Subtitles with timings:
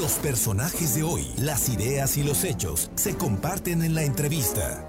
[0.00, 4.88] Los personajes de hoy, las ideas y los hechos se comparten en la entrevista.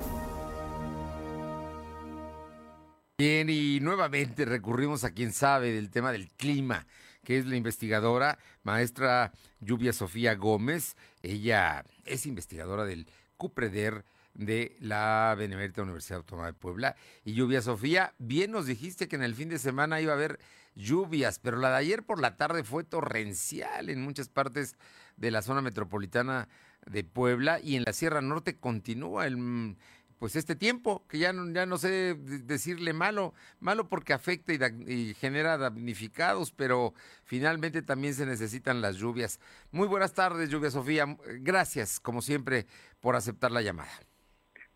[3.18, 6.88] Bien, y nuevamente recurrimos a quien sabe del tema del clima,
[7.26, 10.96] que es la investigadora maestra Lluvia Sofía Gómez.
[11.21, 13.05] Ella es investigadora del
[13.36, 16.95] CUPREDER de la Benemérita Universidad Autónoma de Puebla.
[17.23, 20.39] Y Lluvia Sofía, bien nos dijiste que en el fin de semana iba a haber
[20.75, 24.75] lluvias, pero la de ayer por la tarde fue torrencial en muchas partes
[25.18, 26.47] de la zona metropolitana
[26.86, 29.75] de Puebla y en la Sierra Norte continúa el
[30.21, 34.59] pues este tiempo que ya no, ya no sé decirle malo, malo porque afecta y,
[34.94, 39.39] y, genera damnificados, pero finalmente también se necesitan las lluvias.
[39.72, 41.17] Muy buenas tardes, Lluvia Sofía.
[41.39, 42.67] Gracias, como siempre,
[43.00, 43.89] por aceptar la llamada.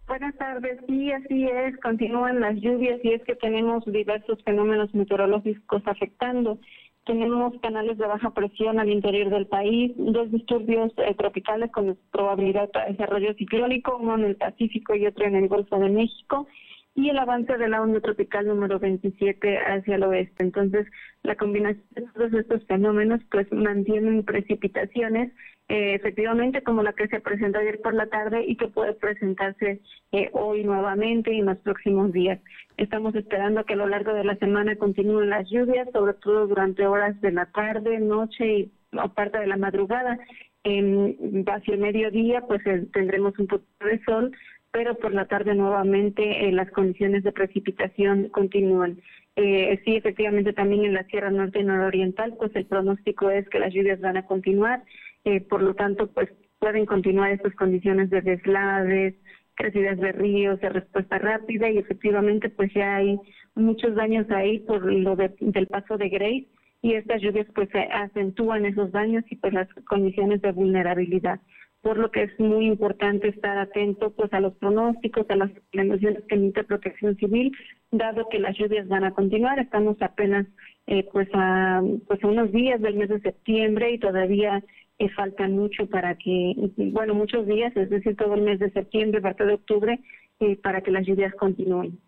[0.08, 5.81] Buenas tardes, sí, así es, continúan las lluvias y es que tenemos diversos fenómenos meteorológicos
[5.88, 6.59] afectando.
[7.05, 12.70] Tenemos canales de baja presión al interior del país, dos disturbios eh, tropicales con probabilidad
[12.72, 16.47] de desarrollo ciclónico, uno en el Pacífico y otro en el Golfo de México,
[16.95, 20.43] y el avance de la onda tropical número 27 hacia el oeste.
[20.43, 20.88] Entonces,
[21.23, 25.31] la combinación de todos estos fenómenos pues mantienen precipitaciones
[25.67, 29.81] eh, efectivamente como la que se presentó ayer por la tarde y que puede presentarse
[30.11, 32.39] eh, hoy nuevamente y en los próximos días.
[32.77, 36.85] Estamos esperando que a lo largo de la semana continúen las lluvias, sobre todo durante
[36.85, 38.71] horas de la tarde, noche y
[39.16, 40.19] parte de la madrugada.
[40.63, 44.31] En hacia mediodía pues eh, tendremos un poco de sol,
[44.76, 49.00] pero por la tarde nuevamente las condiciones de precipitación continúan.
[49.38, 53.59] Eh, sí, efectivamente, también en la Sierra Norte y Nororiental, pues el pronóstico es que
[53.59, 54.84] las lluvias van a continuar
[55.23, 59.16] eh, por lo tanto, pues pueden continuar estas condiciones de deslaves,
[59.56, 63.18] crecidas de ríos, de respuesta rápida y efectivamente pues ya hay
[63.56, 66.48] muchos daños ahí por lo del paso de Grace
[66.81, 71.40] y estas lluvias pues acentúan esos daños y pues las condiciones de vulnerabilidad
[71.86, 76.23] por lo que es muy importante estar atento pues a los pronósticos, a las recomendaciones
[76.28, 77.55] que emite Protección Civil,
[77.91, 79.59] dado que las lluvias van a continuar.
[79.59, 80.47] Estamos apenas
[80.88, 84.63] eh, pues a pues a unos días del mes de septiembre y todavía
[84.97, 89.22] eh, faltan mucho para que, bueno, muchos días, es decir, todo el mes de septiembre,
[89.22, 90.00] parte de octubre,
[90.40, 92.00] eh, para que las lluvias continúen.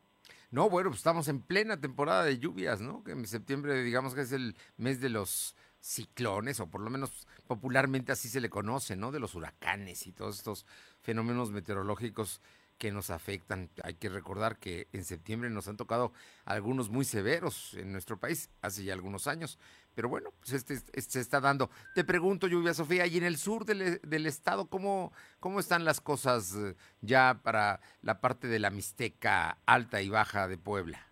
[0.49, 3.03] No, bueno, pues estamos en plena temporada de lluvias, ¿no?
[3.03, 5.55] Que en septiembre, digamos que es el mes de los
[5.87, 9.11] ciclones, o por lo menos popularmente así se le conoce, ¿no?
[9.11, 10.65] De los huracanes y todos estos
[11.01, 12.41] fenómenos meteorológicos
[12.77, 13.69] que nos afectan.
[13.83, 16.11] Hay que recordar que en septiembre nos han tocado
[16.45, 19.57] algunos muy severos en nuestro país, hace ya algunos años,
[19.95, 21.71] pero bueno, pues este, este, se está dando.
[21.95, 26.01] Te pregunto, Lluvia Sofía, y en el sur del, del, estado, ¿cómo, ¿cómo están las
[26.01, 31.06] cosas eh, ya para la parte de la Mixteca alta y baja de Puebla?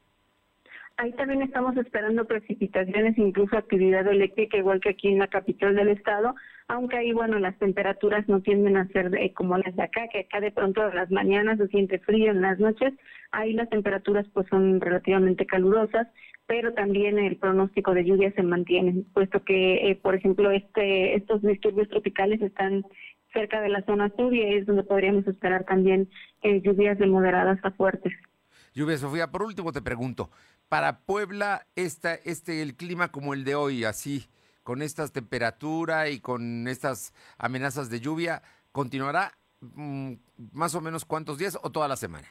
[0.98, 5.90] Ahí también estamos esperando precipitaciones, incluso actividad eléctrica, igual que aquí en la capital del
[5.90, 6.36] estado,
[6.70, 10.40] aunque ahí, bueno, las temperaturas no tienden a ser como las de acá, que acá
[10.40, 12.94] de pronto a las mañanas se siente frío, en las noches,
[13.32, 16.08] ahí las temperaturas pues son relativamente calurosas,
[16.48, 21.42] pero también el pronóstico de lluvia se mantiene, puesto que, eh, por ejemplo, este estos
[21.42, 22.86] disturbios tropicales están
[23.34, 26.08] cerca de la zona sur y es donde podríamos esperar también
[26.42, 28.14] eh, lluvias de moderadas a fuertes.
[28.76, 30.30] Lluvia, Sofía, por último te pregunto,
[30.68, 34.28] para Puebla, esta, este, el clima como el de hoy, así,
[34.64, 38.42] con estas temperaturas y con estas amenazas de lluvia,
[38.74, 39.32] ¿continuará
[39.62, 40.16] mm,
[40.52, 42.28] más o menos cuántos días o toda la semana?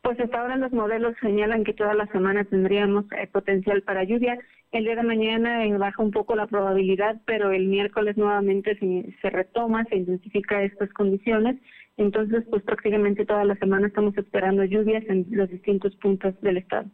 [0.00, 4.38] Pues hasta ahora los modelos señalan que toda la semana tendríamos eh, potencial para lluvia.
[4.74, 9.30] El día de mañana baja un poco la probabilidad, pero el miércoles nuevamente se, se
[9.30, 11.62] retoma, se intensifica estas condiciones.
[11.96, 16.90] Entonces, pues prácticamente toda la semana estamos esperando lluvias en los distintos puntos del estado.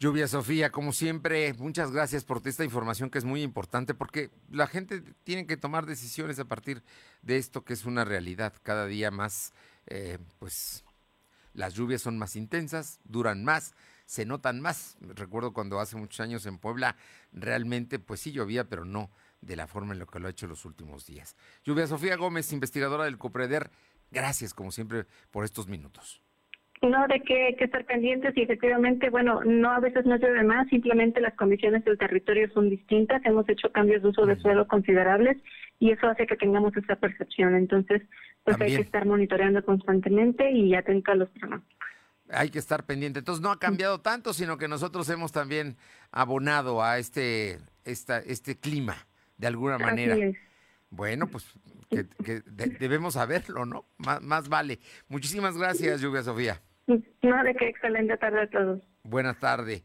[0.00, 4.66] Lluvia Sofía, como siempre, muchas gracias por esta información que es muy importante porque la
[4.66, 6.82] gente tiene que tomar decisiones a partir
[7.22, 9.54] de esto que es una realidad cada día más,
[9.86, 10.84] eh, pues
[11.54, 13.76] las lluvias son más intensas, duran más,
[14.08, 14.96] se notan más.
[15.02, 16.96] Recuerdo cuando hace muchos años en Puebla
[17.30, 19.10] realmente pues sí llovía, pero no
[19.42, 21.36] de la forma en la que lo ha hecho los últimos días.
[21.62, 23.70] Lluvia Sofía Gómez, investigadora del COPREDER,
[24.10, 26.22] gracias como siempre por estos minutos.
[26.80, 30.68] No, de que, que estar pendientes y efectivamente, bueno, no a veces no llueve más,
[30.68, 35.36] simplemente las condiciones del territorio son distintas, hemos hecho cambios de uso de suelo considerables
[35.80, 37.56] y eso hace que tengamos esa percepción.
[37.56, 38.02] Entonces,
[38.42, 41.77] pues hay que estar monitoreando constantemente y atento a los pronósticos.
[42.30, 43.20] Hay que estar pendiente.
[43.20, 45.76] Entonces no ha cambiado tanto, sino que nosotros hemos también
[46.10, 50.16] abonado a este, esta, este clima, de alguna manera.
[50.90, 51.46] Bueno, pues
[51.90, 52.42] que,
[52.78, 53.84] debemos saberlo, ¿no?
[53.98, 54.78] Más, más vale.
[55.08, 56.60] Muchísimas gracias, Lluvia Sofía.
[56.86, 58.80] No, de qué excelente tarde a todos.
[59.02, 59.84] Buenas tardes.